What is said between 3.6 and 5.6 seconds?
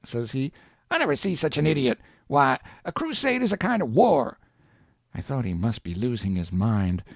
of war." I thought he